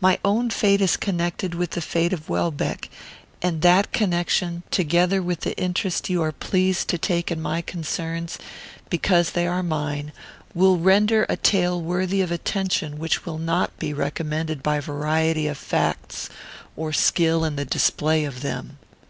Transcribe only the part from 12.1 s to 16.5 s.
of attention which will not be recommended by variety of facts